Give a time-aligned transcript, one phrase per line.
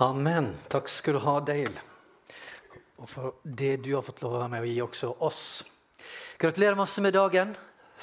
[0.00, 0.54] Amen.
[0.72, 1.82] Takk skal du ha, Dale.
[2.96, 5.42] Og for det du har fått lov å være med å gi også oss.
[6.40, 7.52] Gratulerer masse med dagen.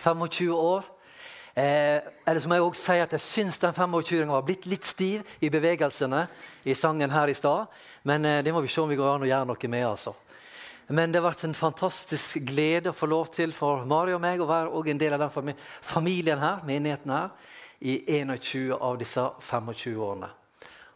[0.04, 0.86] 25 år.
[1.58, 4.86] Eh, eller så må jeg også si at jeg syns den 25-åringen var blitt litt
[4.86, 6.22] stiv i bevegelsene
[6.70, 7.66] i sangen her i stad.
[8.06, 9.90] Men eh, det må vi se om vi går an å gjøre noe med.
[9.90, 10.14] altså.
[10.94, 14.38] Men det har vært en fantastisk glede å få lov til for Mari og meg
[14.38, 17.34] å være en del av den familien her, menigheten her,
[17.82, 20.38] i 21 av disse 25 årene.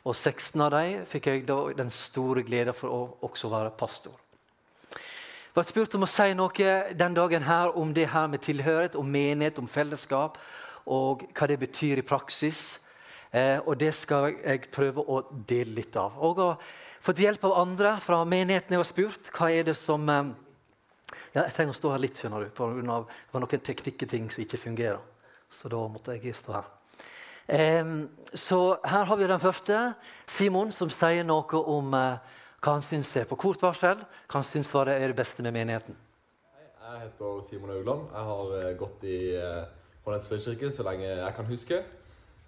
[0.01, 4.15] Og 16 av dem fikk jeg da den store gleden for å også være pastor.
[5.51, 8.95] Jeg ble spurt om å si noe den dagen her om det her med tilhørighet,
[8.95, 10.39] om menighet, om fellesskap,
[10.87, 12.79] og hva det betyr i praksis.
[13.31, 16.17] Eh, og det skal jeg prøve å dele litt av.
[16.23, 16.49] Og å
[17.03, 20.33] fått hjelp av andre fra menigheten jeg har spurt hva er det som eh,
[21.35, 22.73] ja, Jeg trenger å stå her litt, skjønner du, pga.
[22.81, 25.03] det var noen teknikketing som ikke fungerer.
[25.51, 26.71] Så da måtte jeg stå her.
[27.51, 29.93] Så her har vi den første.
[30.27, 34.05] Simon som sier noe om eh, hva han syns er på kort varsel.
[34.29, 35.97] Hva han syns er det beste med menigheten.
[36.81, 38.07] Jeg heter Simon Augland.
[38.13, 39.65] Jeg har eh, gått i eh,
[40.05, 41.81] Hånes frikirke så lenge jeg kan huske.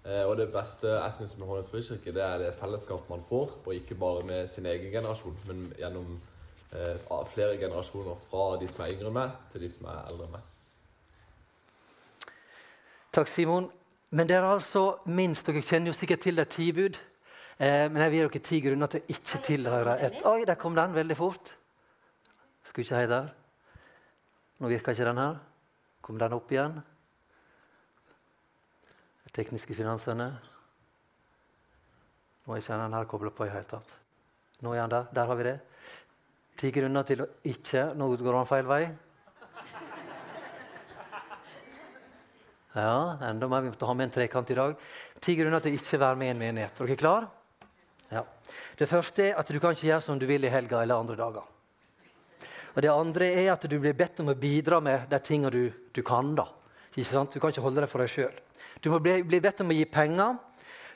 [0.04, 3.54] Og det beste jeg syns med Hånes frikirke, det er det fellesskapet man får.
[3.64, 6.18] Og ikke bare med sin egen generasjon, men gjennom
[7.32, 8.18] flere generasjoner.
[8.28, 10.52] Fra de som er yngre med, til de som er eldre med.
[13.16, 13.70] Takk, Simon.
[14.14, 16.94] Men det er altså minst, dere kjenner jo sikkert til det ti bud.
[17.58, 20.58] Eh, men jeg vil gi dere ti grunner til å ikke tilhøre et Oi, der
[20.58, 21.50] kom den veldig fort.
[22.62, 23.32] Skulle ikke hei der.
[24.62, 25.40] Nå virker ikke den her.
[26.04, 26.78] Kom den opp igjen?
[29.24, 30.28] Det tekniske finansene.
[32.44, 33.96] Nå er ikke den her kobla på i hele tatt.
[34.62, 35.10] Nå er han der.
[35.10, 35.56] Der har vi det.
[36.60, 38.84] Ti grunner til å ikke Nå går han feil vei.
[42.74, 43.62] Ja, enda mer.
[43.62, 44.74] Vi måtte ha med en trekant i dag.
[45.22, 46.80] Ti grunner til ikke være med i en menighet.
[46.80, 47.28] Er dere klar?
[48.10, 48.24] Ja.
[48.78, 51.16] Det første er at du kan ikke gjøre som du vil i helga eller andre
[51.16, 51.44] dager.
[52.74, 55.70] Og Det andre er at du blir bedt om å bidra med de tingene du,
[55.94, 56.34] du kan.
[56.34, 56.48] da.
[56.96, 57.30] Ikke sant?
[57.30, 58.34] Du kan ikke holde det for deg sjøl.
[58.82, 60.34] Du må bli, bli, bedt om å gi penger.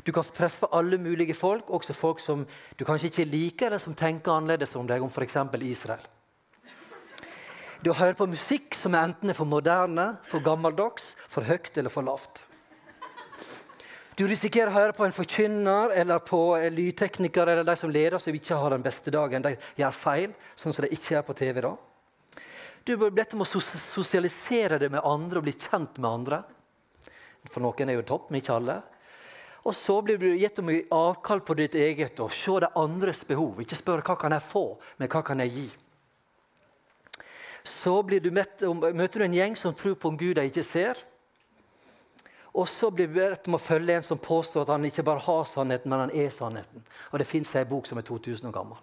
[0.03, 2.43] Du kan treffe alle mulige folk, også folk som
[2.79, 5.39] du kanskje ikke liker, eller som tenker annerledes om deg, om f.eks.
[5.63, 6.03] Israel.
[7.83, 12.07] Du hører på musikk som enten er for moderne, for gammeldags, for høyt eller for
[12.07, 12.43] lavt.
[14.19, 18.19] Du risikerer å høre på en forkynner eller på en lydtekniker eller de som leder
[18.19, 19.45] som ikke har den beste dagen.
[19.45, 21.61] De gjør feil, sånn som de ikke er på TV.
[21.63, 21.77] da.
[22.83, 26.43] Du bør bedt om å sosialisere det med andre og bli kjent med andre.
[27.47, 28.81] For noen er jo topp, men ikke alle.
[29.63, 33.61] Og så blir du gitt om avkall på ditt eget og se de andres behov.
[33.63, 35.69] Ikke spør hva kan jeg få, men hva kan jeg gi
[37.69, 40.99] så møter du en gjeng som tror på en Gud de ikke ser.
[42.59, 45.23] Og så blir vi bedt om å følge en som påstår at han ikke bare
[45.23, 46.83] har sannheten, men han er sannheten.
[47.13, 48.81] Og det fins ei bok som er 2000 år gammel.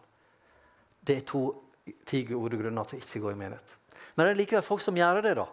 [1.06, 1.44] Det er to
[2.08, 3.76] ti gode grunner til å ikke gå i menighet.
[4.16, 5.48] Men det er likevel folk som gjør det, da.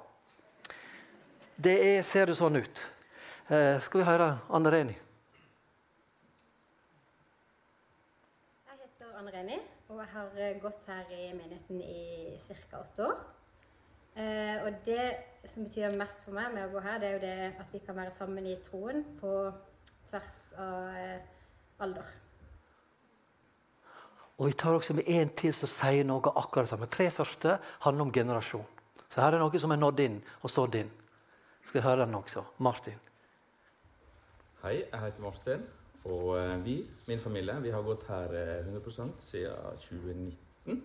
[1.62, 2.84] Det er, ser det sånn ut.
[3.50, 4.94] Eh, skal vi høre Anne Reni?
[8.70, 9.58] Jeg heter Anne Reni.
[9.92, 12.80] Og jeg har gått her i menigheten i ca.
[12.80, 13.18] åtte år.
[14.16, 15.04] Eh, og det
[15.48, 17.80] som betyr mest for meg med å gå her, det er jo det at vi
[17.80, 19.30] kan være sammen i troen på
[20.10, 21.22] tvers av eh,
[21.80, 22.10] alder.
[24.38, 26.88] Og Vi tar også med en til som sier noe akkurat samme.
[26.90, 28.66] Tre første handler om generasjon.
[29.08, 30.90] Så her er noe som er nådd inn og sådd inn.
[31.66, 32.42] Skal vi høre den også?
[32.58, 32.98] Martin.
[34.62, 35.64] Hei, jeg heter Martin.
[36.04, 36.76] Og eh, vi,
[37.08, 38.34] min familie, vi har gått her
[38.66, 40.84] 100 eh, siden 2019.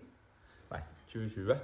[0.70, 1.56] Nei, 2020.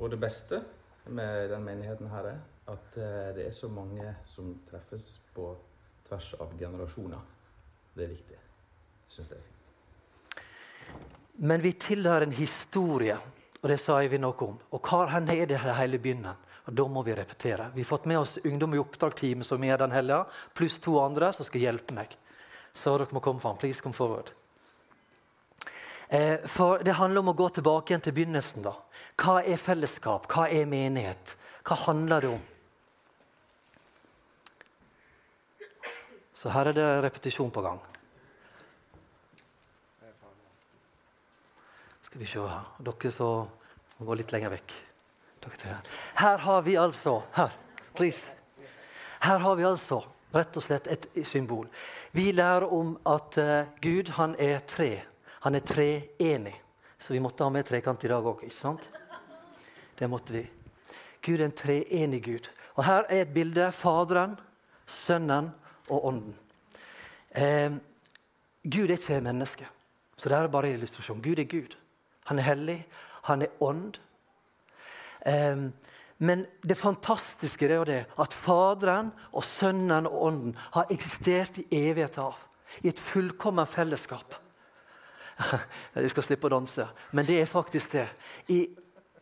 [0.00, 0.62] Og det beste
[1.04, 2.40] med den menigheten her er
[2.70, 5.48] at eh, det er så mange som treffes på
[6.08, 7.24] tvers av generasjoner.
[7.94, 8.36] Det er viktig.
[8.36, 10.44] Jeg syns det er fint.
[11.40, 13.16] Men vi tilhører en historie,
[13.60, 14.58] og det sa vi noe om.
[14.70, 16.36] Og hvor er det hele begynner?
[16.66, 17.70] Og Da må vi repetere.
[17.74, 20.24] Vi har fått med oss ungdom i oppdragsteamet som er den helga,
[20.54, 22.14] pluss to andre som skal hjelpe meg
[22.72, 23.58] så dere må komme fram.
[23.58, 24.30] Please come forward.
[26.08, 28.62] Eh, for Det handler om å gå tilbake igjen til begynnelsen.
[28.62, 28.74] da.
[29.20, 30.28] Hva er fellesskap?
[30.32, 31.36] Hva er menighet?
[31.66, 32.42] Hva handler det om?
[36.40, 37.80] Så her er det repetisjon på gang.
[42.06, 42.70] Skal vi se her.
[42.80, 43.26] Dere
[43.98, 44.76] må gå litt lenger vekk.
[46.20, 47.52] Her har vi altså Her,
[47.94, 48.32] please.
[49.20, 50.02] Her har vi altså
[50.32, 51.68] rett og slett et symbol.
[52.12, 55.02] Vi lærer om at uh, Gud han er tre.
[55.44, 56.56] Han er treenig.
[56.98, 58.44] Så vi måtte ha med trekant i dag òg.
[60.00, 60.46] Det måtte vi.
[61.20, 62.48] Gud er en treenig Gud.
[62.74, 63.68] Og Her er et bilde.
[63.72, 64.38] Faderen,
[64.86, 65.50] Sønnen
[65.88, 66.34] og Ånden.
[67.36, 67.76] Eh,
[68.64, 69.68] Gud er ikke menneske.
[70.16, 71.22] Så det er bare en illustrasjon.
[71.22, 71.76] Gud er Gud.
[72.24, 72.86] Han er hellig.
[73.28, 74.00] Han er ånd.
[75.26, 75.68] Eh,
[76.18, 81.66] men det fantastiske er jo det at Faderen og Sønnen og Ånden har eksistert i
[81.76, 82.36] evighet av.
[82.84, 84.34] I et fullkomment fellesskap.
[85.94, 86.84] De skal slippe å danse,
[87.16, 88.06] men det er faktisk det.
[88.52, 88.66] I,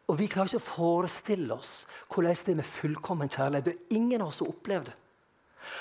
[0.09, 3.67] og Vi klarer ikke å forestille oss hvordan det er med fullkommen kjærlighet.
[3.67, 4.97] Det er ingen av oss som opplever det.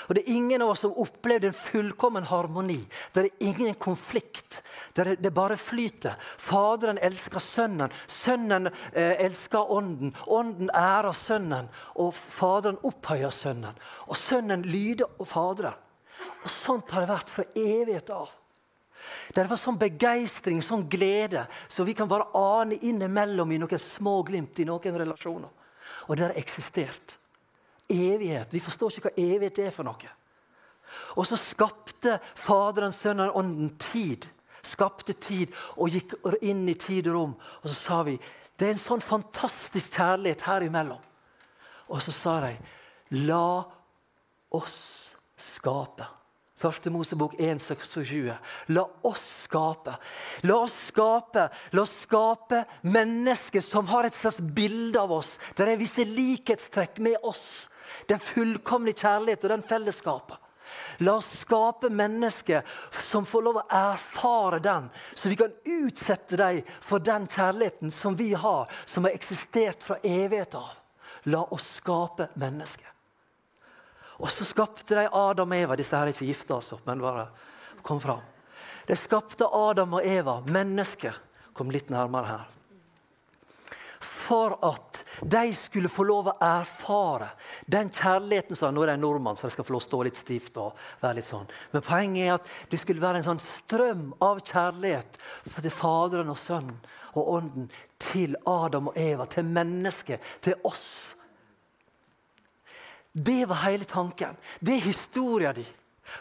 [0.08, 2.80] Og Det er ingen av oss som opplevde en fullkommen harmoni.
[3.14, 4.62] Det er ingen konflikt.
[4.92, 6.18] Det, er, det bare flyter.
[6.36, 7.94] Faderen elsker Sønnen.
[8.06, 10.14] Sønnen eh, elsker Ånden.
[10.26, 11.70] Ånden ærer Sønnen.
[11.96, 13.78] Og Faderen opphøyer Sønnen.
[14.08, 15.78] Og Sønnen lyder Faderen.
[16.42, 18.32] Og Sånt har det vært fra evighet av.
[19.34, 24.20] Det var sånn begeistring, sånn glede, så vi kan bare ane innimellom i noen små
[24.26, 25.50] glimt i noen relasjoner.
[26.08, 27.16] Og det har eksistert
[27.88, 28.52] evighet.
[28.52, 30.14] Vi forstår ikke hva evighet er for noe.
[31.20, 34.26] Og så skapte Faderen, Sønnen og Ånden tid.
[34.64, 37.34] Skapte tid og gikk inn i tid og rom.
[37.62, 38.18] Og så sa vi
[38.58, 41.02] det er en sånn fantastisk kjærlighet her imellom.
[41.88, 42.56] Og så sa de
[43.28, 43.62] la
[44.50, 44.80] oss
[45.38, 46.08] skape.
[46.58, 48.32] Første Mosebok 1,26.
[48.74, 49.94] La oss skape.
[50.42, 55.36] La oss skape La oss skape mennesker som har et slags bilde av oss.
[55.54, 57.68] Der er visse likhetstrekk med oss.
[58.10, 60.36] Den fullkomne kjærlighet og den fellesskapet.
[61.06, 62.66] La oss skape mennesker
[63.06, 68.18] som får lov å erfare den, så vi kan utsette dem for den kjærligheten som
[68.18, 70.74] vi har, som har eksistert fra evighet av.
[71.30, 72.97] La oss skape mennesker.
[74.18, 75.78] Og så skapte de Adam og Eva.
[75.78, 77.28] Disse her er ikke gifta, altså, men bare
[77.86, 78.22] kom fram.
[78.88, 81.18] De skapte Adam og Eva, mennesker.
[81.54, 82.46] Kom litt nærmere her
[84.28, 87.30] for at de skulle få lov å erfare
[87.66, 90.20] den kjærligheten som Nå er en nordmann, så jeg skal få lov å stå litt
[90.20, 90.58] stivt.
[90.60, 91.48] og være litt sånn.
[91.72, 95.20] Men poenget er at det skulle være en sånn strøm av kjærlighet
[95.54, 96.76] til Faderen og Sønnen
[97.14, 101.14] og Ånden til Adam og Eva, til mennesket, til oss.
[103.12, 104.36] Det var hele tanken.
[104.60, 105.74] Det er historien din.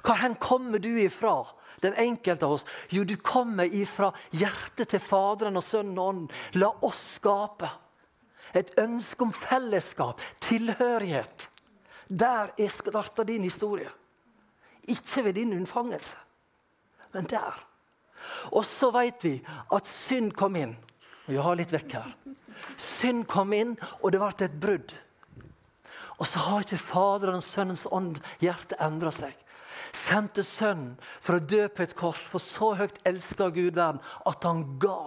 [0.04, 1.46] Hvor kommer du ifra?
[1.82, 2.66] Den enkelte av oss.
[2.90, 6.32] Jo, du kommer ifra hjertet til Faderen og Sønnen og Ånden.
[6.58, 7.70] La oss skape.
[8.54, 11.50] Et ønske om fellesskap, tilhørighet.
[12.10, 13.90] Der er starta din historie.
[14.88, 16.16] Ikke ved din unnfangelse,
[17.14, 17.64] men der.
[18.52, 19.34] Og så vet vi
[19.72, 20.78] at synd kom inn.
[21.28, 22.14] Vi har litt vekk her.
[22.80, 24.96] Synd kom inn, og det ble et brudd.
[26.18, 29.36] Og så har ikke Faderens, Sønnens ånd hjerte endra seg.
[29.96, 34.48] Sendte Sønnen for å dø på et kors, for så høyt elska Gud verden at
[34.48, 35.00] han ga.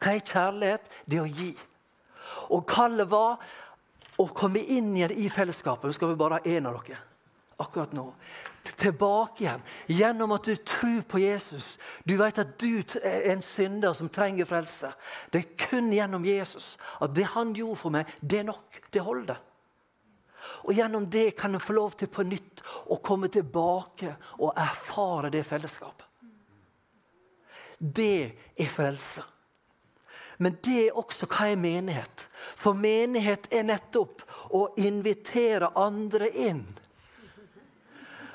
[0.00, 0.88] Hva er kjærlighet?
[1.08, 1.52] Det å gi.
[2.52, 3.40] Og kallet var
[4.20, 5.88] å komme inn igjen i fellesskapet.
[5.88, 7.00] Nå skal vi bare ha én av dere
[7.60, 8.06] akkurat nå.
[8.76, 9.62] Tilbake igjen.
[9.86, 11.78] Gjennom at du tror på Jesus.
[12.04, 14.92] Du vet at du er en synder som trenger frelse.
[15.32, 16.74] Det er kun gjennom Jesus.
[17.00, 18.80] At det han gjorde for meg, det er nok.
[18.92, 19.40] Det holder.
[20.66, 22.62] Og Gjennom det kan en få lov til på nytt
[22.92, 26.06] å komme tilbake og erfare det fellesskapet.
[27.78, 29.22] Det er frelse.
[30.40, 32.26] Men det er også hva er menighet.
[32.56, 34.22] For menighet er nettopp
[34.56, 36.62] å invitere andre inn.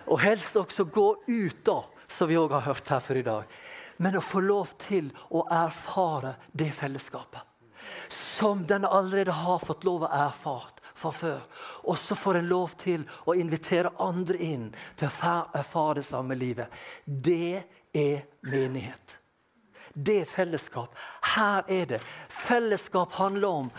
[0.06, 3.50] Og helst også gå ut, da, som vi òg har hørt her for i dag.
[3.98, 7.42] Men å få lov til å erfare det fellesskapet.
[8.09, 10.75] Som den allerede har fått lov å erfare
[11.06, 11.44] fra før.
[11.85, 16.38] Og så får en lov til å invitere andre inn til å erfare det samme
[16.38, 16.71] livet.
[17.06, 19.19] Det er menighet.
[19.95, 20.95] Det er fellesskap.
[21.35, 22.02] Her er det.
[22.30, 23.71] Fellesskap handler om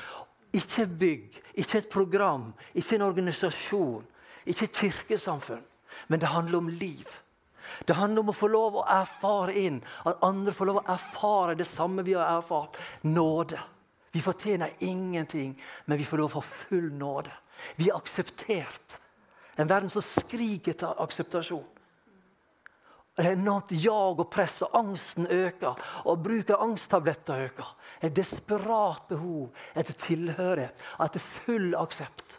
[0.57, 4.07] ikke bygg, ikke et program, ikke en organisasjon,
[4.47, 5.65] ikke et kirkesamfunn.
[6.09, 7.07] Men det handler om liv.
[7.85, 11.57] Det handler om å få lov å erfare inn, at andre får lov å erfare
[11.59, 12.79] det samme vi har erfart.
[13.03, 13.61] Nåde.
[14.17, 17.33] Vi fortjener ingenting, men vi får lov få full nåde.
[17.77, 19.01] Vi er akseptert.
[19.57, 21.67] En verden som skriker etter akseptasjon.
[23.17, 25.77] Det er enormt jag og press, og angsten øker.
[26.09, 27.75] Og bruk av angsttabletter øker.
[28.01, 32.39] Et desperat behov etter tilhørighet, etter full aksept.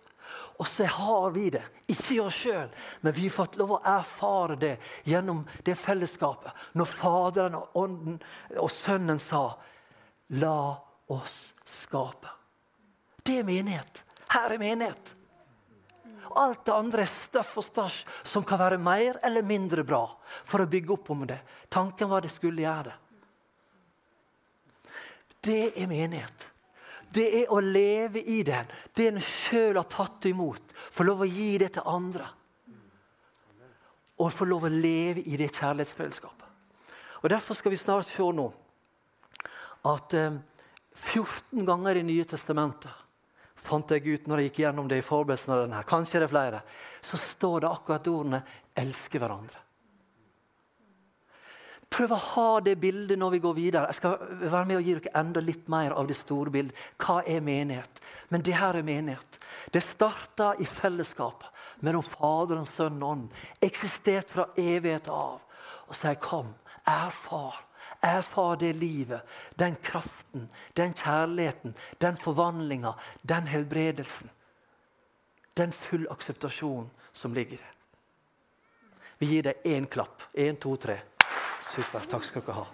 [0.57, 1.63] Og så har vi det.
[1.93, 2.74] Ikke i oss sjøl,
[3.05, 4.74] men vi har fått lov å erfare det
[5.05, 6.57] gjennom det fellesskapet.
[6.74, 8.17] Når Faderen og Ånden
[8.57, 9.51] og Sønnen sa
[10.34, 12.34] 'La oss skaper.
[13.24, 14.04] Det er menighet.
[14.32, 15.14] Her er menighet.
[16.38, 20.04] Alt det andre er støff og stasj som kan være mer eller mindre bra
[20.46, 21.40] for å bygge opp om det.
[21.72, 22.98] Tanken var det skulle gjøre det.
[25.48, 26.48] Det er menighet.
[27.10, 28.68] Det er å leve i den.
[28.94, 30.74] Det en sjøl har tatt imot.
[30.92, 32.28] Få lov å gi det til andre.
[34.18, 36.46] Og få lov å leve i det kjærlighetsfellesskapet.
[37.24, 38.48] Og Derfor skal vi snart se nå
[39.88, 40.36] at eh,
[40.98, 43.08] 14 ganger i Nye testamentet
[43.68, 46.34] fant jeg ut når jeg gikk gjennom det i forberedelsen av denne, kanskje det er
[46.34, 46.60] flere,
[47.04, 48.44] så står det akkurat ordene
[48.75, 49.63] 'elske hverandre'.
[51.89, 53.88] Prøv å ha det bildet når vi går videre.
[53.88, 56.75] Jeg skal være med og gi dere enda litt mer av det store bildet.
[57.00, 58.01] Hva er menighet?
[58.30, 59.39] Men det her er menighet.
[59.72, 61.48] Det starta i fellesskapet
[61.80, 63.32] mellom Faderen, Sønnen og Ånden.
[63.62, 65.39] Eksistert fra evighet av.
[65.88, 66.54] Og sier 'kom,
[66.86, 67.66] erfar'.
[68.01, 69.22] Erfar det livet,
[69.56, 74.30] den kraften, den kjærligheten, den forvandlinga, den helbredelsen.
[75.58, 77.74] Den full akseptasjon som ligger i det.
[79.18, 80.22] Vi gir deg én klapp.
[80.34, 81.00] Én, to, tre.
[81.74, 82.06] Super.
[82.06, 82.68] Takk skal dere ha.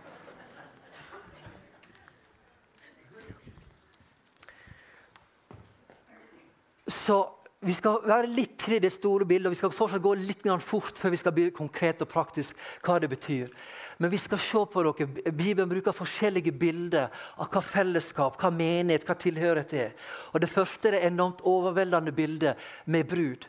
[6.92, 7.22] Så
[7.64, 11.00] vi skal være litt til det store bildet, og vi skal fortsatt gå litt fort
[11.00, 13.48] før vi skal bli konkret og praktisk hva det betyr.
[13.98, 15.08] Men vi skal se på dere.
[15.32, 19.92] Bibelen bruker forskjellige bilder av hva fellesskap, hva menighet, hva tilhørighet er.
[20.34, 23.48] Og Det første er det enormt overveldende bilde med brud.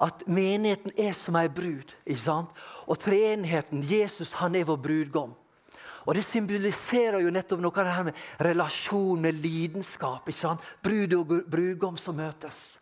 [0.00, 1.94] At menigheten er som ei brud.
[2.06, 2.50] ikke sant?
[2.86, 5.34] Og treenigheten, Jesus, han er vår brudgom.
[6.06, 10.28] Og Det symboliserer jo nettopp noe av det her med relasjon, med lidenskap.
[10.28, 10.60] ikke sant?
[10.82, 12.78] Brud og brudgom som møtes.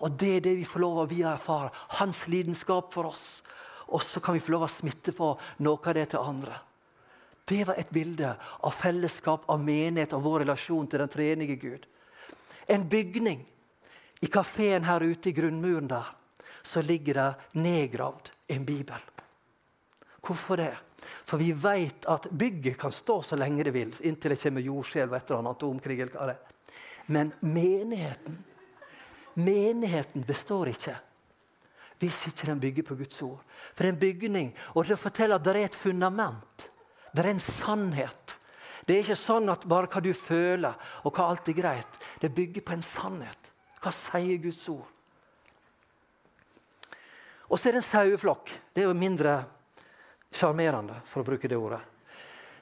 [0.00, 1.70] Og Det er det vi får lov av å erfare.
[1.98, 3.42] Hans lidenskap for oss.
[3.90, 5.32] Og så kan vi få lov å smitte på
[5.66, 6.58] noe av det til andre.
[7.50, 11.86] Det var et bilde av fellesskap, av menighet, av vår relasjon til den treenige Gud.
[12.70, 13.42] En bygning.
[14.20, 16.12] I kafeen her ute i grunnmuren der
[16.62, 19.02] så ligger det nedgravd en bibel.
[20.20, 20.74] Hvorfor det?
[21.24, 25.14] For vi vet at bygget kan stå så lenge det vil, inntil det kommer jordskjelv
[25.14, 26.00] atomkrig.
[26.00, 28.44] eller annet det Men menigheten
[29.34, 30.96] Menigheten består ikke
[32.00, 33.40] hvis ikke den bygger på Guds ord.
[33.74, 36.68] For det er en bygning, og det forteller at det er et fundament.
[37.12, 38.36] Det er en sannhet.
[38.86, 42.00] Det er ikke sånn at bare hva du føler, og hva alt er greit.
[42.22, 43.52] Det bygger på en sannhet.
[43.80, 44.88] Hva sier Guds ord?
[47.50, 48.52] Og så er det en saueflokk.
[48.72, 49.40] Det er jo mindre
[50.32, 51.82] sjarmerende, for å bruke det ordet.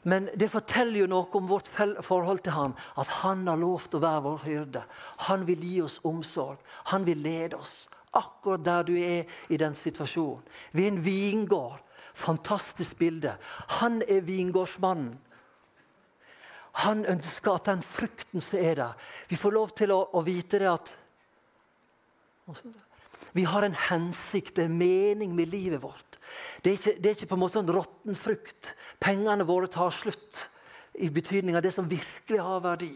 [0.09, 4.03] Men det forteller jo noe om vårt forhold til han, at han har lovt å
[4.03, 4.83] være vår hyrde.
[5.29, 6.63] Han vil gi oss omsorg.
[6.93, 7.83] Han vil lede oss
[8.19, 10.43] akkurat der du er i den situasjonen.
[10.73, 11.79] Vi er en vingård.
[12.19, 13.37] Fantastisk bilde.
[13.79, 15.19] Han er vingårdsmannen.
[16.83, 20.61] Han ønsker at den frukten som er der Vi får lov til å, å vite
[20.63, 20.93] det at
[23.35, 26.19] Vi har en hensikt, en mening med livet vårt.
[26.63, 28.73] Det er ikke, det er ikke på en måte sånn råtten frukt.
[29.03, 30.49] Pengene våre tar slutt.
[30.99, 32.95] I betydning av det som virkelig har verdi.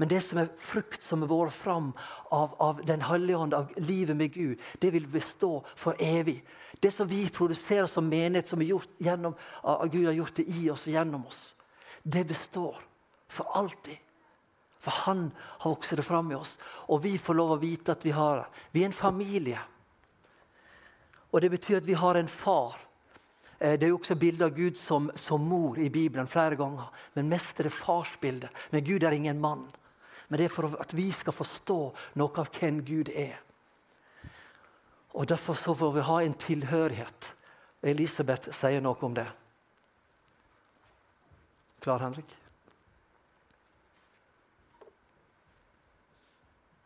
[0.00, 1.90] Men det som er frukt som er båret fram
[2.32, 6.38] av, av Den hellige ånd, av livet med Gud, det vil bestå for evig.
[6.80, 9.34] Det som vi produserer som menighet, som gjennom,
[9.92, 11.42] Gud har gjort det i oss og gjennom oss,
[12.02, 12.78] det består
[13.28, 13.98] for alltid.
[14.80, 16.54] For han har vokst det fram i oss.
[16.88, 18.46] Og vi får lov å vite at vi har det.
[18.72, 19.58] Vi er en familie.
[21.28, 22.78] Og det betyr at vi har en far.
[23.58, 26.88] Eh, det er jo også bilde av Gud som, som, mor i Bibelen flere ganger.
[27.20, 28.64] Men mest er det farsbildet.
[28.72, 29.68] Men Gud er ingen mann
[30.30, 31.78] men det er for at vi skal forstå
[32.22, 33.34] noe av hvem Gud er.
[35.18, 37.32] Og Derfor så får vi ha en tilhørighet.
[37.82, 39.26] Elisabeth sier noe om det.
[41.82, 42.36] Klar, Henrik?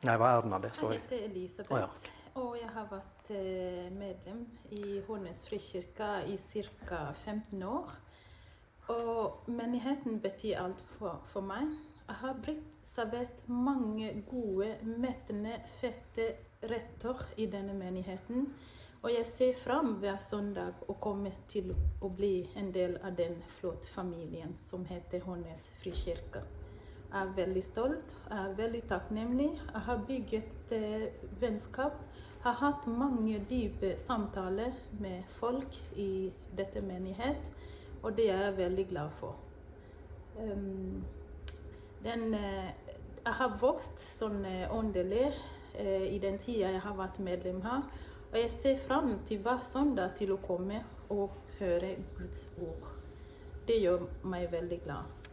[0.05, 0.73] Nei, hva er den av det?
[0.79, 0.97] Sorry.
[0.97, 2.41] Jeg heter Elisabeth, oh, ja.
[2.41, 4.43] og jeg har vært eh, medlem
[4.77, 7.07] i Hornnes frikirke i ca.
[7.25, 7.93] 15 år.
[8.93, 11.73] Og menigheten betyr alt for, for meg.
[12.09, 16.29] Jeg har blitt servert mange gode, mettende, fette
[16.71, 18.49] retter i denne menigheten.
[19.05, 23.37] Og jeg ser fram hver søndag å komme til å bli en del av den
[23.59, 26.41] flotte familien som heter Hånes frikirke.
[27.11, 29.51] Jeg er veldig stolt, jeg er veldig takknemlig.
[29.59, 31.05] Jeg har bygget eh,
[31.43, 31.99] vennskap.
[32.15, 37.45] Jeg har hatt mange dype samtaler med folk i dette menighet,
[38.03, 39.37] og det er jeg veldig glad for.
[40.41, 41.05] Um,
[42.05, 42.73] den eh,
[43.25, 45.31] jeg har vokst sånn eh, åndelig
[45.81, 47.87] eh, i den tida jeg har vært medlem her.
[48.31, 50.83] Og jeg ser fram til hver søndag til å komme
[51.15, 52.89] og høre Guds ord.
[53.65, 55.31] Det gjør meg veldig glad.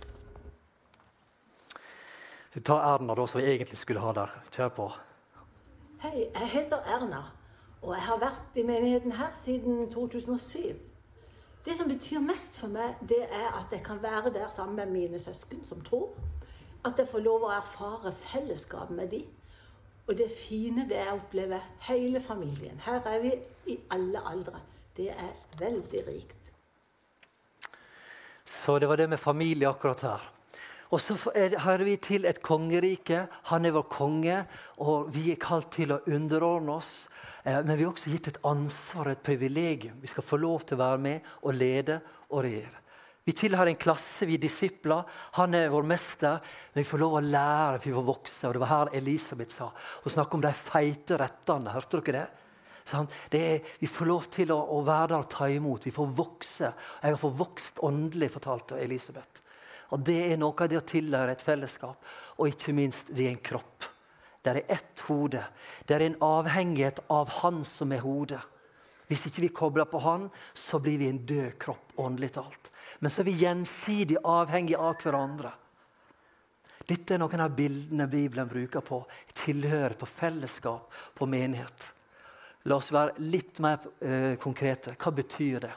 [2.53, 4.31] Vi tar Erna, da, som vi egentlig skulle ha der.
[4.55, 4.87] Kjør på.
[6.03, 7.21] Hei, jeg heter Erna,
[7.81, 10.79] og jeg har vært i menigheten her siden 2007.
[11.65, 14.91] Det som betyr mest for meg, det er at jeg kan være der sammen med
[14.95, 16.15] mine søsken som tror.
[16.85, 19.27] At jeg får lov å erfare fellesskap med dem.
[20.07, 22.79] Og det fine det er å oppleve hele familien.
[22.83, 23.33] Her er vi
[23.71, 24.61] i alle aldre.
[24.97, 26.51] Det er veldig rikt.
[28.45, 30.25] Så det var det med familie akkurat her.
[30.91, 31.15] Og så
[31.63, 33.23] hører vi til et kongerike.
[33.53, 34.41] Han er vår konge,
[34.83, 36.91] og vi er kalt til å underordne oss.
[37.45, 40.01] Eh, men vi har også gitt et ansvar et privilegium.
[40.01, 42.80] Vi skal få lov til å være med og lede og regjere.
[43.27, 45.05] Vi tilhører en klasse, vi er disipler.
[45.37, 46.39] Han er vår mester.
[46.73, 48.43] Men vi får lov å lære, for vi får vokse.
[48.47, 49.67] Og det var her Elisabeth sa.
[50.03, 51.75] Hun snakket om de feite rettene.
[51.75, 52.29] Hørte dere det?
[53.37, 55.85] Er, vi får lov til å, å, være der og ta imot.
[55.85, 56.71] Vi får vokse.
[56.73, 59.45] Jeg har fått vokst åndelig, fortalte Elisabeth.
[59.93, 62.01] Og Det er noe av det å tilhøre et fellesskap.
[62.39, 63.85] Og ikke minst, vi er en kropp.
[64.41, 65.43] Det er ett hode.
[65.85, 68.41] Det er en avhengighet av Han som er hodet.
[69.11, 72.70] Hvis ikke vi kobler på Han, så blir vi en død kropp, åndelig talt.
[73.01, 75.51] Men så er vi gjensidig avhengige av hverandre.
[76.85, 78.99] Dette er noen av bildene Bibelen bruker på
[79.37, 81.87] tilhør, på fellesskap, på menighet.
[82.69, 84.93] La oss være litt mer eh, konkrete.
[85.01, 85.71] Hva betyr det?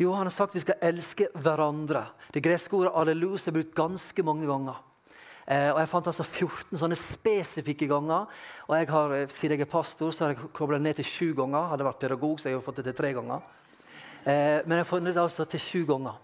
[0.00, 2.04] Jo, Han har sagt vi skal elske hverandre.
[2.32, 4.76] Det greske ordet 'allelus' er brukt ganske mange ganger.
[5.46, 8.28] Eh, og Jeg fant altså 14 sånne spesifikke ganger.
[8.68, 11.34] Og jeg har, eh, Siden jeg er pastor, så har jeg kobla ned til sju
[11.34, 11.68] ganger.
[11.68, 13.42] Hadde jeg vært pedagog, så jeg har fått det til tre ganger.
[14.24, 16.18] Eh, men jeg har funnet det altså til sju ganger.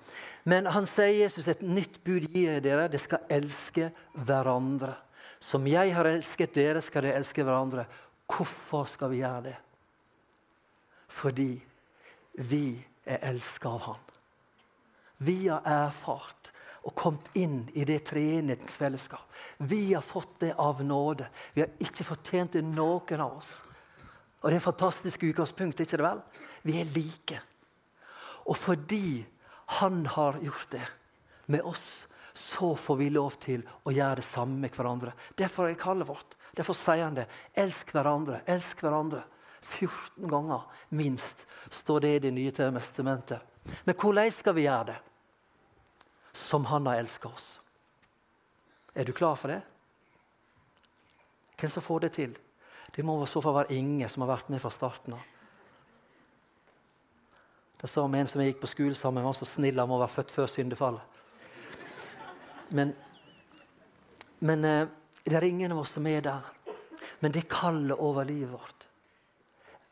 [0.46, 2.88] Men han sier Jesus et nytt bud gir dere.
[2.92, 4.94] Det skal elske hverandre.
[5.42, 7.86] Som jeg har elsket dere, skal dere elske hverandre.
[8.30, 9.56] Hvorfor skal vi gjøre det?
[11.16, 11.52] Fordi
[12.46, 12.66] vi
[13.06, 14.02] er elska av Han.
[15.18, 16.52] Vi har erfart
[16.86, 19.26] og kommet inn i det treenighetens fellesskap.
[19.58, 21.26] Vi har fått det av nåde.
[21.54, 23.54] Vi har ikke fortjent det, noen av oss.
[24.42, 26.20] Og Det er et fantastisk utgangspunkt, ikke det vel?
[26.62, 27.40] Vi er like.
[28.46, 29.26] Og fordi
[29.66, 30.84] Han har gjort det
[31.50, 35.10] med oss, så får vi lov til å gjøre det samme med hverandre.
[35.34, 36.36] Derfor er kallet vårt.
[36.54, 37.24] Derfor sier han det.
[37.58, 38.44] Elsk hverandre.
[38.46, 39.24] Elsk hverandre.
[39.66, 40.62] 14 ganger
[40.94, 43.42] minst står det i Det nye testamentet.
[43.84, 44.98] Men hvordan skal vi gjøre det?
[46.32, 47.46] Som han har elska oss.
[48.94, 49.62] Er du klar for det?
[51.56, 52.37] Hvem som får det til?
[52.94, 55.24] Det må så være Inge, som har vært med fra starten av.
[57.80, 59.90] Det sa om en som jeg gikk på skole sammen med, var så snill han
[59.90, 61.02] må være født før syndefallet.
[62.76, 62.94] Men,
[64.40, 64.88] men eh,
[65.26, 66.52] det er ingen av oss som er der.
[67.20, 68.76] Men det kaller over livet vårt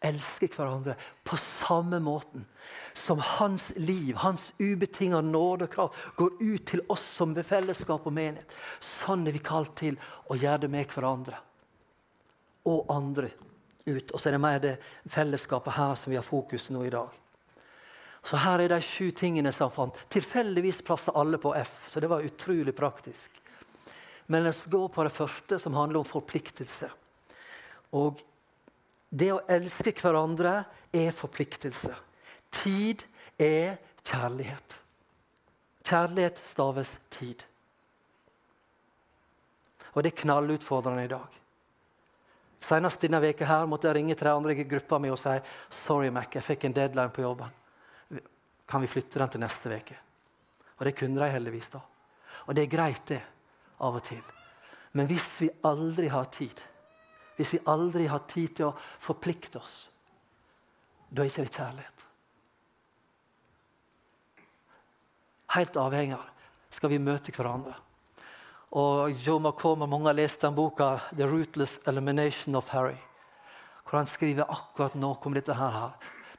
[0.04, 0.94] elsker hverandre
[1.24, 2.44] på samme måten
[2.94, 8.14] som hans liv, hans ubetinga nåde og krav, går ut til oss som befellesskap og
[8.14, 8.54] menighet.
[8.84, 9.98] Sånn er vi kalt til
[10.30, 11.40] å gjøre det med hverandre.
[12.70, 13.32] Og andre
[13.84, 14.12] ut.
[14.12, 14.76] Og så er det mer det
[15.10, 17.23] fellesskapet her som vi har fokus nå i dag.
[18.24, 19.98] Så her er de sju tingene som han fant.
[20.12, 23.40] Tilfeldigvis plasser alle på F, så det var utrolig praktisk.
[24.26, 26.88] Men la oss gå på det første, som handler om forpliktelse.
[27.92, 28.22] Og
[29.12, 30.62] det å elske hverandre
[30.94, 31.92] er forpliktelse.
[32.64, 33.04] Tid
[33.36, 34.78] er kjærlighet.
[35.84, 37.44] Kjærlighet staves tid.
[39.92, 41.36] Og det er knallutfordrende i dag.
[42.64, 45.36] Senest denne veka her måtte jeg ringe til de andre i gruppa mi og si
[45.84, 47.52] sorry Mac, jeg fikk en deadline på jobben.
[48.66, 49.96] Kan vi flytte den til neste uke?
[50.78, 51.68] Og det kunne de heldigvis.
[51.68, 51.80] da.
[52.46, 53.22] Og det er greit, det,
[53.80, 54.22] av og til.
[54.92, 56.60] Men hvis vi aldri har tid
[57.36, 59.74] hvis vi aldri har tid til å forplikte oss,
[61.10, 62.04] da er ikke det kjærlighet.
[65.54, 66.30] Helt avhengig av
[66.74, 67.74] skal vi møte hverandre.
[68.74, 73.02] Og Joe McCormack, Mange har lest den boka 'The Rootless Elimination of Harry'.
[73.84, 75.92] Hvor han skriver akkurat noe om dette her.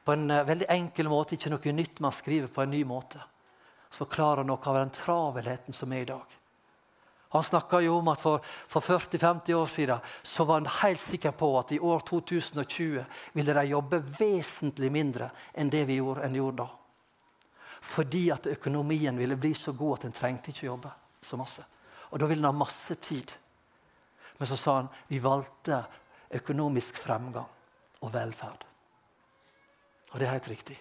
[0.06, 3.20] På en uh, veldig enkel måte, ikke noe nytt, man skriver på en ny måte.
[3.90, 6.36] Så forklarer noe av den travelheten som er i dag.
[7.34, 11.34] Han snakka jo om at for, for 40-50 år siden så var han helt sikker
[11.36, 16.38] på at i år 2020 ville de jobbe vesentlig mindre enn det vi gjorde, enn
[16.38, 16.68] gjorde da.
[17.86, 20.92] Fordi at økonomien ville bli så god at en trengte ikke jobbe
[21.22, 21.66] så masse.
[22.10, 23.34] Og da ville en ha masse tid.
[24.38, 25.82] Men så sa han vi valgte
[26.40, 27.50] økonomisk fremgang
[28.00, 28.65] og velferd.
[30.16, 30.78] Og det er helt riktig.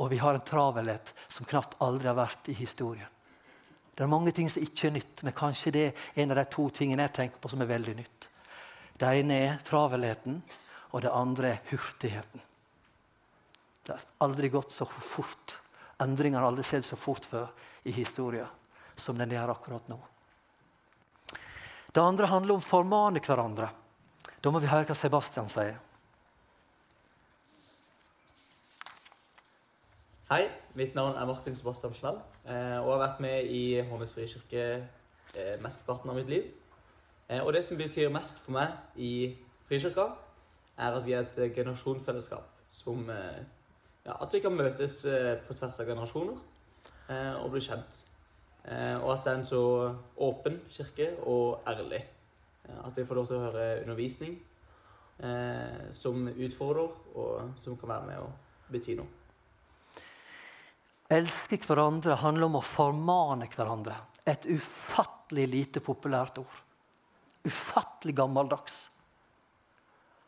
[0.00, 3.10] Og vi har en travelhet som knapt aldri har vært i historien.
[3.92, 6.44] Det er mange ting som ikke er nytt, men kanskje det er en av de
[6.54, 8.28] to tingene jeg tenker på som er veldig nytt.
[8.96, 10.38] Det ene er travelheten,
[10.96, 12.44] og det andre er hurtigheten.
[13.84, 15.58] Det har aldri gått så fort.
[16.00, 17.50] Endringer har aldri skjedd så fort før
[17.84, 18.48] i historien
[18.96, 20.00] som den gjør akkurat nå.
[21.92, 23.68] Det andre handler om å formane hverandre.
[24.40, 25.76] Da må vi høre hva Sebastian sier.
[30.26, 32.16] Hei, mitt navn er Martin Sebastian Schnell
[32.50, 34.62] eh, og har vært med i HMS frikirke
[35.38, 36.48] eh, mesteparten av mitt liv.
[37.28, 39.10] Eh, og det som betyr mest for meg i
[39.68, 40.08] Frikirka,
[40.82, 42.48] er at vi er et generasjonsfellesskap.
[42.74, 44.96] Som ja, At vi kan møtes
[45.46, 46.40] på tvers av generasjoner
[47.38, 48.00] og bli kjent.
[48.66, 49.60] Og at det er en så
[50.26, 52.02] åpen kirke og ærlig.
[52.82, 54.34] At vi får lov til å høre undervisning
[55.94, 58.28] som utfordrer, og som kan være med å
[58.74, 59.25] bety noe.
[61.12, 63.94] Elske hverandre handler om å formane hverandre.
[64.26, 66.60] Et ufattelig lite populært ord.
[67.46, 68.74] Ufattelig gammeldags.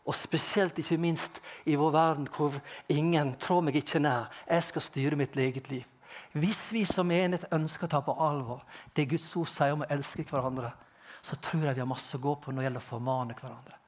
[0.08, 2.54] Og spesielt ikke minst i vår verden hvor
[2.88, 4.30] ingen tror meg ikke nær.
[4.46, 5.84] Jeg skal styre mitt eget liv.
[6.38, 8.62] Hvis vi som enhet ønsker å ta på alvor
[8.96, 10.70] det Guds ord sier om å elske hverandre,
[11.24, 13.78] så tror jeg vi har masse å gå på når det gjelder å formane hverandre.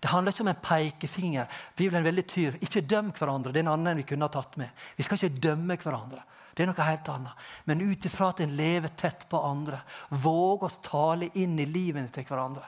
[0.00, 1.60] Det handler ikke om en pekefinger.
[1.76, 2.58] Bibelen er veldig tyr.
[2.62, 3.52] Ikke døm hverandre.
[3.52, 4.70] Det er en annen vi kunne ha tatt med.
[4.96, 6.22] Vi skal ikke dømme hverandre.
[6.54, 7.44] Det er noe helt annet.
[7.70, 12.10] Men ut ifra at en lever tett på andre, våger å tale inn i livene
[12.14, 12.66] til hverandre,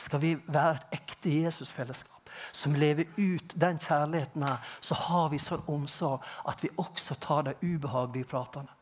[0.00, 2.12] skal vi være et ekte Jesusfellesskap
[2.52, 7.46] som lever ut den kjærligheten her, så har vi sånn omsorg at vi også tar
[7.48, 8.72] de ubehagelige pratene.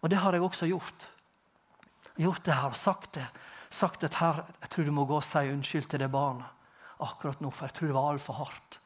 [0.00, 1.06] Og det har jeg også gjort.
[2.20, 3.26] Gjort det her og sagt det.
[3.70, 6.48] Sagt at her, jeg tror du må gå og si unnskyld til det barnet
[7.00, 8.78] akkurat nå, for jeg tror det var altfor hardt.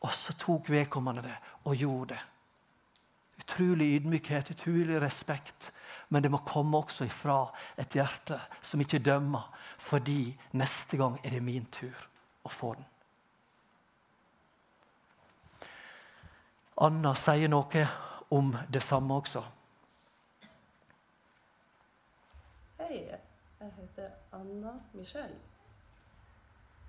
[0.00, 1.36] Og så tok vedkommende det
[1.68, 2.20] og gjorde det.
[3.40, 5.70] Utrolig ydmykhet, utrolig respekt.
[6.08, 7.42] Men det må komme også ifra
[7.78, 12.08] et hjerte som ikke dømmer, fordi neste gang er det min tur
[12.44, 12.88] å få den.
[16.80, 17.84] Anna sier noe
[18.32, 19.44] om det samme også.
[22.80, 25.38] Hei, jeg heter Anna Michelle.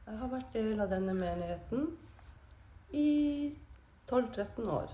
[0.06, 1.88] Jeg har vært del av denne menigheten
[2.94, 3.08] i
[4.12, 4.92] 12-13 år.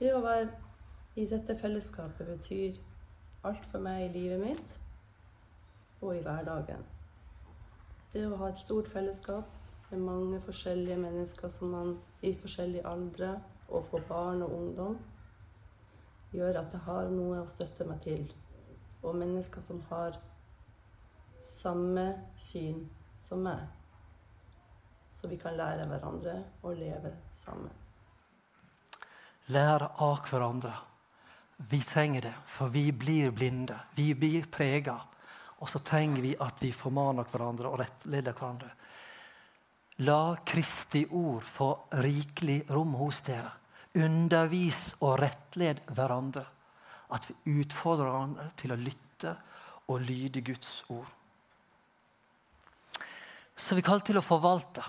[0.00, 0.48] Det å være
[1.18, 2.78] i dette fellesskapet betyr
[3.46, 4.74] alt for meg i livet mitt
[6.00, 6.82] og i hverdagen.
[8.12, 9.54] Det å ha et stort fellesskap
[9.90, 11.92] med mange forskjellige mennesker som man
[12.22, 13.36] i forskjellige aldre,
[13.68, 14.98] og for barn og ungdom,
[16.32, 18.24] gjør at jeg har noe å støtte meg til.
[19.02, 20.18] Og mennesker som har
[21.48, 22.06] samme
[22.36, 22.84] syn
[23.18, 23.66] som meg.
[25.18, 27.74] Så vi kan lære hverandre å leve sammen
[29.48, 30.72] lære av hverandre.
[31.56, 33.78] Vi trenger det, for vi blir blinde.
[33.94, 34.98] Vi blir prega.
[35.58, 38.70] Og så trenger vi at vi formaner hverandre og rettleder hverandre.
[40.06, 41.72] La Kristi ord få
[42.04, 43.50] rikelig rom hos dere.
[43.98, 46.44] Undervis og rettled hverandre.
[47.10, 49.34] At vi utfordrer hverandre til å lytte
[49.88, 51.08] og lyde Guds ord.
[53.58, 54.84] Så vi kaller til å forvalte.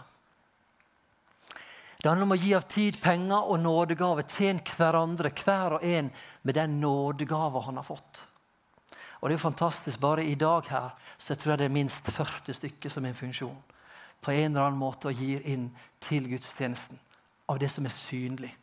[1.99, 4.23] Det handler om å gi av tid, penger og nådegave.
[4.31, 6.11] Tjen hverandre, hver og en,
[6.47, 8.21] med den nådegave han har fått.
[9.19, 9.99] Og det er jo fantastisk.
[9.99, 13.11] Bare i dag her så jeg tror jeg det er minst 40 stykker som er
[13.11, 13.59] en funksjon.
[14.23, 15.67] På en eller annen måte og gir inn
[16.03, 16.99] til gudstjenesten
[17.51, 18.53] av det som er synlig.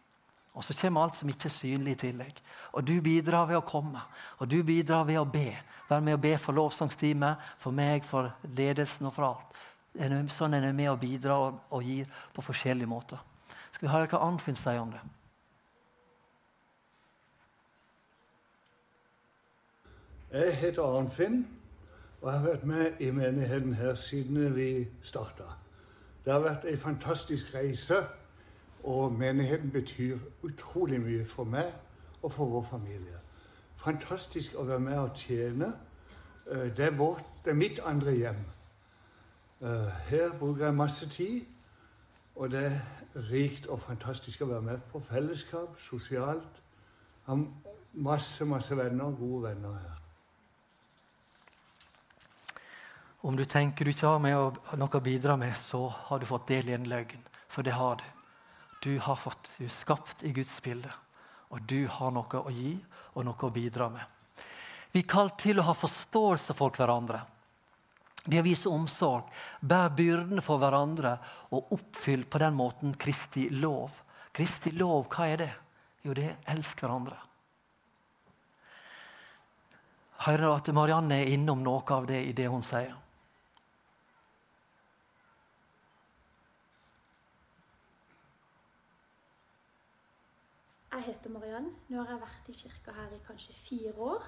[0.56, 2.38] Og så kommer alt som ikke er synlig i tillegg.
[2.72, 4.00] Og du bidrar ved å komme.
[4.40, 5.50] Og du bidrar ved å be.
[5.90, 9.60] Vær med å be for lovsangstime, for meg, for ledelsen og for alt.
[10.32, 13.22] Sånn er med og bidrar og, og gir på forskjellige måter.
[13.72, 15.02] Skal vi høre hva Arnfinn sier om det?
[20.36, 21.46] Jeg heter Arnfinn
[22.20, 25.44] og har vært med i menigheten her siden vi starta.
[26.24, 28.02] Det har vært en fantastisk reise,
[28.84, 31.70] og menigheten betyr utrolig mye for meg
[32.22, 33.20] og for vår familie.
[33.84, 35.72] Fantastisk å være med og tjene.
[36.50, 38.42] Eh, det er, vårt, det er mitt andre hjem.
[39.62, 41.44] Eh, her bruker jeg masse tid,
[42.36, 42.80] og det er
[43.30, 46.58] rikt og fantastisk å være med på fellesskap, sosialt.
[47.24, 47.40] Har
[47.92, 49.94] masse, masse venner, gode venner her.
[53.26, 56.48] Om du tenker du ikke har med noe å bidra med, så har du fått
[56.52, 57.24] del i en løgn.
[57.48, 58.04] For det har du.
[58.84, 60.92] Du har fått, du skapt i Guds bilde,
[61.50, 62.76] og du har noe å gi
[63.14, 64.04] og noe å bidra med.
[64.92, 67.22] Vi er kalt til å ha forståelse for hverandre.
[68.26, 69.28] Det å vise omsorg,
[69.62, 71.14] bære byrdene for hverandre
[71.54, 74.02] og oppfylle på den måten Kristi lov.
[74.34, 75.52] Kristi lov, hva er det?
[76.02, 77.18] Jo, det er elsk hverandre.
[80.26, 82.94] Hører du at Marianne er innom noe av det i det hun sier?
[90.96, 91.68] Jeg heter Mariann.
[91.92, 94.26] Nå har jeg vært i kirka her i kanskje fire år.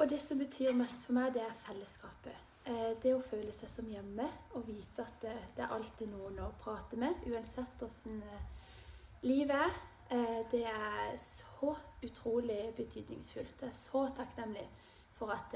[0.00, 2.45] Og det som betyr mest for meg, det er fellesskapet.
[2.66, 4.24] Eh, det å føle seg som hjemme
[4.58, 8.72] og vite at det, det er alltid noen å prate med, uansett åssen eh,
[9.22, 9.76] livet er,
[10.16, 13.62] eh, det er så utrolig betydningsfullt.
[13.62, 14.66] Jeg er så takknemlig
[15.14, 15.54] for at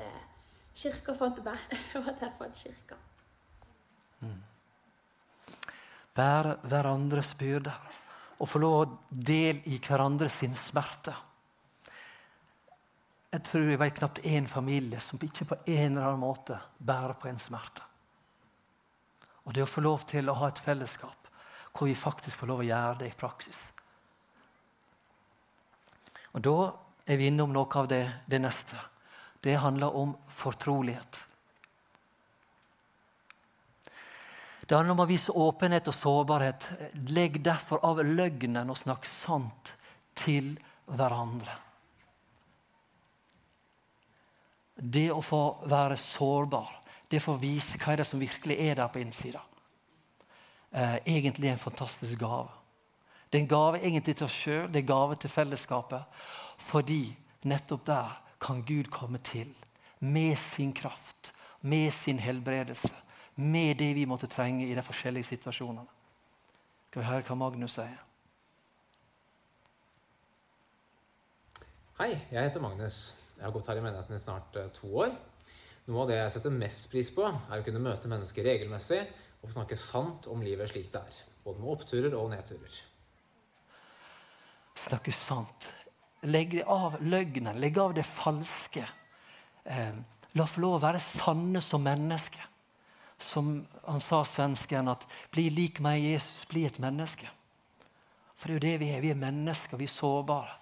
[0.70, 1.64] kirka fant meg,
[1.98, 3.00] og at jeg fant kirka.
[4.20, 4.38] Mm.
[6.14, 7.90] Bære hverandres byrder
[8.38, 11.16] og få lov å dele i hverandres smerte.
[13.30, 17.14] Jeg tror jeg vet knapt én familie som ikke på en eller annen måte bærer
[17.14, 17.84] på en smerte.
[19.46, 21.16] Og det å få lov til å ha et fellesskap
[21.70, 23.60] hvor vi faktisk får lov å gjøre det i praksis.
[26.34, 26.56] Og Da
[27.06, 28.76] er vi innom noe av det, det neste.
[29.42, 31.24] Det handler om fortrolighet.
[34.66, 36.68] Det handler om å vise åpenhet og sårbarhet.
[37.10, 39.74] Legg derfor av løgnen og snakk sant
[40.14, 40.52] til
[40.86, 41.69] hverandre.
[44.80, 46.72] Det å få være sårbar,
[47.10, 49.42] det å få vise hva er det som virkelig er der på innsida,
[50.72, 52.48] eh, egentlig er en fantastisk gave.
[53.30, 56.02] Det er en gave egentlig til oss sjøl, det er en gave til fellesskapet.
[56.58, 59.52] Fordi nettopp der kan Gud komme til
[60.00, 62.94] med sin kraft, med sin helbredelse
[63.40, 65.86] med det vi måtte trenge i de forskjellige situasjonene.
[66.90, 68.00] Skal vi høre hva Magnus sier?
[72.00, 73.19] Hei, jeg heter Magnus.
[73.40, 75.14] Jeg har gått her i menigheten i snart uh, to år.
[75.88, 79.00] Noe av det jeg setter mest pris på, er å kunne møte mennesker regelmessig
[79.40, 81.18] og få snakke sant om livet slik det er.
[81.46, 82.76] Både med oppturer og nedturer.
[84.84, 85.70] Snakke sant.
[86.28, 88.84] Legg av løgnen, legg av det falske.
[89.64, 89.96] Eh,
[90.36, 92.44] la få lov å være sanne som mennesker
[93.20, 97.28] som han sa svensken, at 'bli lik meg, Jesus, bli et menneske'.
[98.36, 99.00] For det er jo det vi er.
[99.00, 100.59] Vi er mennesker, vi er sårbare.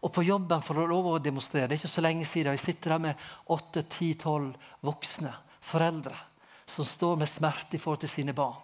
[0.00, 1.68] Og på jobben får å lov å demonstrere.
[1.68, 2.56] Det er ikke så lenge siden.
[2.56, 4.54] Vi sitter der med 8-10-12
[4.88, 6.16] voksne foreldre
[6.70, 8.56] som står med smerte i forhold til sine barn.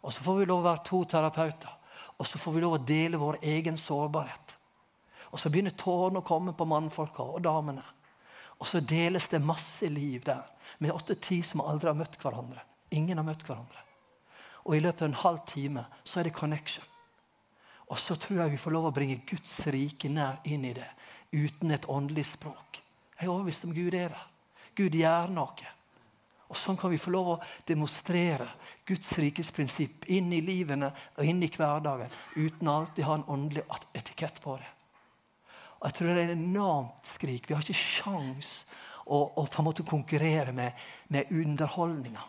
[0.00, 1.76] Og så får vi lov å være to terapeuter.
[2.20, 4.56] Og så får vi lov å dele vår egen sårbarhet.
[5.30, 7.84] Og så begynner tårene å komme på mannfolka og damene.
[8.60, 10.44] Og så deles det masse liv der
[10.78, 12.64] med åtte-ti som aldri har møtt hverandre.
[12.96, 13.84] Ingen har møtt hverandre.
[14.66, 16.84] Og i løpet av en halv time så er det connection.
[17.90, 20.86] Og så tror jeg vi får lov å bringe Guds rike nær inn i det
[21.34, 22.80] uten et åndelig språk.
[23.16, 24.26] Jeg er overbevist om Gud er der.
[24.78, 25.72] Gud gjør noe.
[26.50, 28.48] Og Sånn kan vi få lov å demonstrere
[28.86, 33.62] Guds rikes prinsipp inn i livene og inn i hverdagen uten alltid ha en åndelig
[33.94, 34.70] etikett på det.
[35.78, 37.46] Og jeg tror det er et enormt skrik.
[37.46, 38.48] Vi har ikke sjans
[39.06, 40.74] å, å på en måte konkurrere med,
[41.08, 42.26] med underholdninga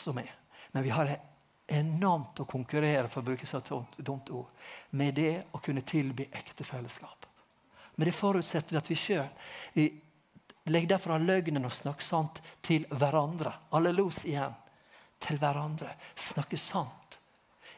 [0.00, 0.30] som er.
[0.76, 1.16] Men vi har
[1.66, 3.60] enormt å konkurrere for å bruke så
[3.96, 4.50] dumt ord,
[4.90, 7.26] med det å kunne tilby ekte fellesskap.
[7.94, 9.28] Men det forutsetter at vi sjøl
[10.64, 13.52] legger derfor av løgnen og snakker sant til hverandre.
[13.76, 14.54] Alle los igjen.
[15.22, 15.92] Til hverandre.
[16.18, 17.18] Snakke sant.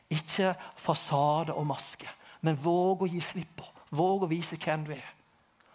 [0.09, 2.09] Ikke fasade og maske,
[2.47, 3.67] men våge å gi slipp på.
[3.97, 5.09] Våg å vise hvem du er.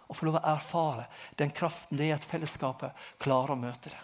[0.08, 1.08] Og få lov å erfare
[1.40, 4.02] den kraften det er at fellesskapet klarer å møte det.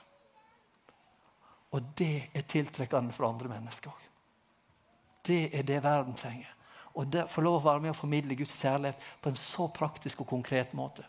[1.77, 4.05] Og det er tiltrekkende for andre mennesker òg.
[5.27, 6.49] Det er det verden trenger.
[6.97, 10.23] Og det, Få lov å være med og formidle Guds kjærlighet på en så praktisk
[10.23, 11.05] og konkret måte.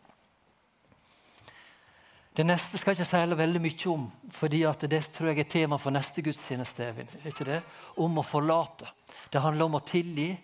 [2.37, 5.79] Det neste skal jeg ikke si veldig mye om, fordi det tror jeg er tema
[5.79, 6.93] for neste gudstjeneste.
[7.27, 7.63] ikke det?
[7.97, 8.93] Om å forlate.
[9.33, 10.37] Det handler om å tilgi,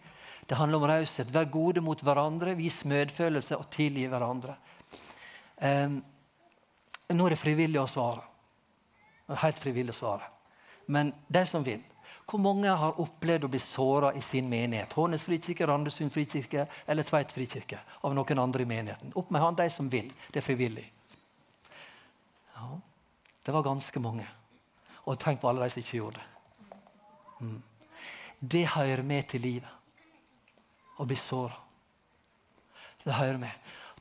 [0.48, 1.30] det handler om raushet.
[1.30, 4.56] Vær gode mot hverandre, vis medfølelse og tilgi hverandre.
[5.60, 6.00] Um,
[7.14, 8.33] nå er det frivillig å svare.
[9.28, 10.30] Helt frivillig å svare.
[10.86, 11.82] Men de som vil
[12.24, 14.92] Hvor mange har opplevd å bli såra i sin menighet?
[14.96, 17.78] Hånes frikirke, Randesund frikirke eller Tveit frikirke?
[18.00, 19.12] Av noen andre i menigheten?
[19.14, 20.08] Opp med hånd de som vil.
[20.32, 20.86] Det er frivillig.
[22.54, 22.80] Ja,
[23.44, 24.24] det var ganske mange.
[25.04, 26.78] Og tenk på alle de som ikke gjorde det.
[27.44, 27.62] Mm.
[28.40, 29.68] Det hører med til livet
[30.96, 31.56] Å bli såra.
[33.04, 33.52] Det hører med.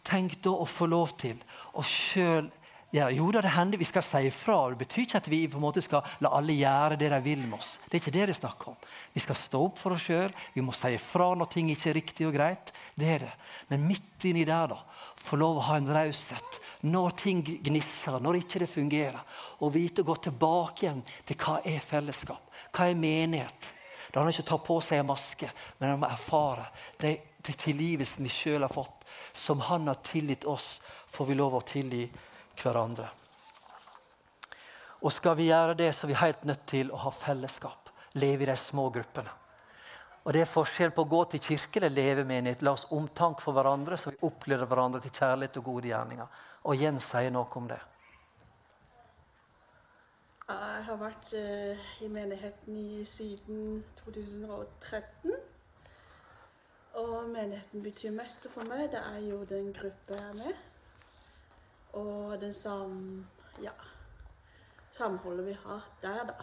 [0.04, 1.40] Tenk da å få lov til
[1.74, 2.52] å sjøl
[2.94, 4.70] ja, Jo da, det hender vi skal si ifra.
[4.70, 7.40] Det betyr ikke at vi på en måte skal la alle gjøre det de vil
[7.42, 7.72] med oss.
[7.88, 8.76] Det er ikke det det er snakk om.
[9.16, 10.34] Vi skal stå opp for oss sjøl.
[10.54, 12.70] Vi må si ifra når ting ikke er riktig og greit.
[12.94, 13.32] Det er det.
[13.72, 14.78] Men midt inni der, da,
[15.26, 19.24] få lov å ha en raushet når ting gnisser, når ikke det fungerer.
[19.66, 23.72] Og vite å gå tilbake igjen til hva er fellesskap, hva er menighet.
[24.12, 26.68] Det handler ikke om å ta på seg en maske, men om å erfare
[27.02, 29.02] det, det tilgivelsen vi sjøl har fått.
[29.34, 30.78] Som Han har tilgitt oss,
[31.10, 32.04] får vi lov å tilgi
[32.62, 33.10] hverandre.
[35.04, 37.90] Og skal vi gjøre det, så er vi helt nødt til å ha fellesskap.
[38.16, 39.32] Leve i de små gruppene.
[40.24, 42.62] Og Det er forskjell på å gå til kirke eller leve menighet.
[42.64, 46.38] La oss omtanke for hverandre, så vi opplever hverandre til kjærlighet og gode gjerninger.
[46.64, 47.80] Og igjen sier noe om det.
[50.44, 55.36] Jeg har vært uh, i menigheten siden 2013.
[57.04, 58.92] Og menigheten betyr mest for meg.
[58.94, 60.64] Det er jo den gruppa jeg er med.
[61.94, 63.26] Og det sam...
[63.62, 63.74] ja
[64.98, 66.34] samholdet vi har der, da.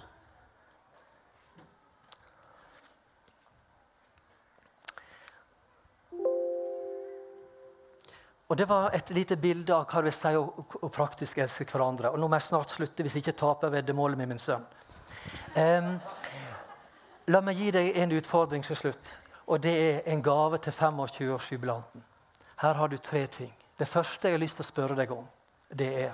[8.49, 12.11] Og Det var et lite bilde av hva det vil si å, praktisk elske hverandre.
[12.11, 14.65] Og Nå må jeg snart slutte, hvis jeg ikke taper veddemålet med min sønn.
[15.55, 15.93] Um,
[17.31, 19.13] la meg gi deg en utfordring til slutt.
[19.47, 22.03] Og det er en gave til 25-årsjubilanten.
[22.65, 23.55] Her har du tre ting.
[23.79, 25.29] Det første jeg har lyst til å spørre deg om,
[25.79, 26.13] det er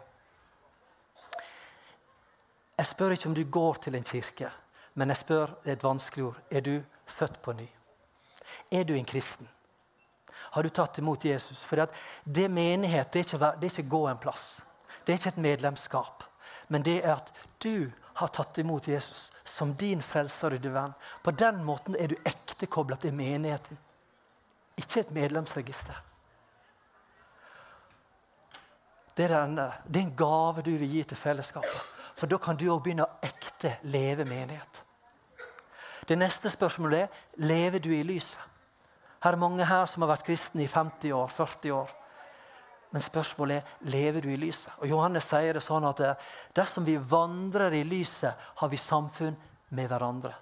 [2.79, 4.51] Jeg spør ikke om du går til en kirke,
[4.95, 6.40] men jeg spør det er et vanskelig ord.
[6.51, 7.69] Er du født på ny?
[8.71, 9.49] Er du en kristen?
[10.51, 11.62] Har du tatt imot Jesus?
[11.64, 11.87] For
[12.25, 14.61] det menighet det er, ikke, det er ikke gå en plass.
[15.07, 16.25] Det er ikke et medlemskap.
[16.69, 20.95] Men det er at du har tatt imot Jesus som din frelser og din venn.
[21.23, 23.79] På den måten er du ekte kobla til menigheten,
[24.77, 26.03] ikke et medlemsregister.
[29.16, 31.92] Det er, den det er en gave du vil gi til fellesskapet.
[32.16, 34.83] For da kan du òg begynne å ekte leve menighet.
[36.09, 38.40] Det neste spørsmålet er lever du i lyset.
[39.24, 41.92] Her er mange her som har vært kristne i 50 år, 40 år.
[42.92, 44.70] Men spørsmålet er lever du i lyset.
[44.79, 49.35] Og Johannes sier det sånn at eh, dersom vi vandrer i lyset, har vi samfunn
[49.74, 50.35] med hverandre.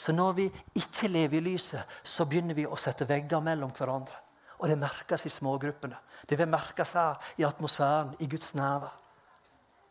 [0.00, 0.48] Så når vi
[0.80, 4.16] ikke lever i lyset, så begynner vi å sette vegger mellom hverandre.
[4.60, 5.96] Og det merkes i smågruppene.
[6.28, 8.96] Det vil merkes her i atmosfæren, i Guds nærvær.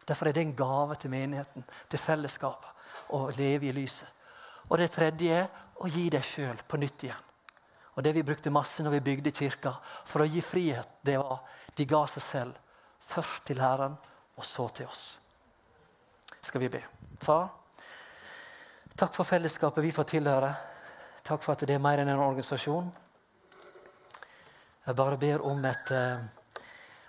[0.08, 2.69] Derfor er det en gave til menigheten, til fellesskapet,
[3.13, 4.08] å leve i lyset.
[4.69, 5.49] Og det tredje er
[5.82, 7.25] å gi deg sjøl på nytt igjen.
[7.97, 9.73] Og Det vi brukte masse når vi bygde kirka
[10.05, 11.41] for å gi frihet, det var
[11.75, 12.53] de ga seg selv.
[13.10, 13.97] Først til Herren,
[14.38, 15.17] og så til oss.
[16.41, 16.82] Skal vi be.
[17.19, 17.49] Far,
[18.95, 20.53] takk for fellesskapet vi får tilhøre.
[21.27, 22.88] Takk for at det er mer enn en organisasjon.
[24.89, 26.63] Jeg bare ber om, et, eh,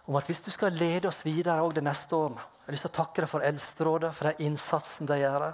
[0.05, 2.85] om at hvis du skal lede oss videre òg det neste året Jeg har lyst
[2.85, 5.47] til å takke deg for Eldsterådet, for den innsatsen de gjør.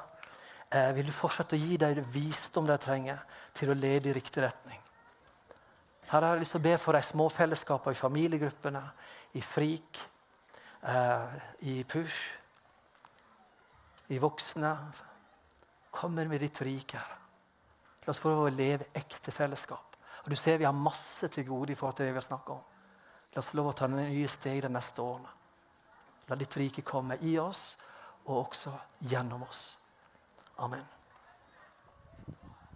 [0.75, 3.23] Eh, vil du fortsette å gi dem visdom de trenger
[3.55, 4.83] til å lede i riktig retning?
[6.11, 8.83] Her har jeg lyst til å be for de små fellesskapene i familiegruppene,
[9.39, 10.03] i FRIK,
[10.83, 12.21] eh, i PUSH,
[14.11, 14.77] i voksne.
[15.93, 17.19] Kommer med ditt rike, her.
[18.05, 19.96] La oss få lov å leve ekte fellesskap.
[20.27, 22.53] Og Du ser vi har masse til gode i forhold til det vi har snakka
[22.53, 22.65] om.
[23.33, 25.31] La oss få lov å ta nye steg de neste årene.
[26.27, 27.77] La ditt rike komme i oss
[28.27, 28.73] og også
[29.07, 29.63] gjennom oss.
[30.59, 30.96] Amen.